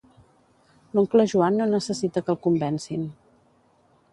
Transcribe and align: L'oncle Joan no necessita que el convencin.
L'oncle 0.95 1.25
Joan 1.33 1.61
no 1.63 1.67
necessita 1.73 2.25
que 2.25 2.33
el 2.35 2.41
convencin. 2.47 3.05